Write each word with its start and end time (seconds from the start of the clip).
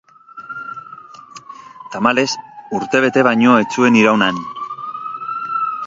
Tamalez 1.95 2.27
urtebete 2.79 3.27
baino 3.31 3.61
ez 3.65 3.71
zuen 3.77 4.01
iraun 4.03 4.29
han. 4.31 4.45